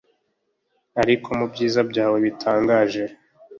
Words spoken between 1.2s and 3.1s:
mubyiza byawe bitangaje